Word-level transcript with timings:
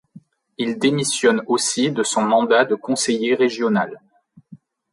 Il 0.57 0.79
démissionne 0.79 1.43
aussi 1.45 1.91
de 1.91 2.01
son 2.01 2.23
mandat 2.23 2.65
de 2.65 2.73
conseiller 2.73 3.35
régional. 3.35 4.01